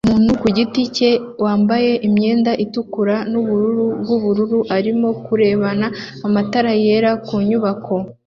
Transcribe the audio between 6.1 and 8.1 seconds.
matara yera ku nyubako